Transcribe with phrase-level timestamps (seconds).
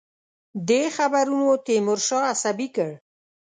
[0.67, 2.91] دې خبرونو تیمورشاه عصبي کړ.